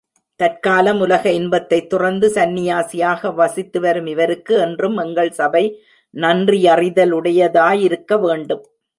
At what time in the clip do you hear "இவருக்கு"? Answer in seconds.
4.05-4.57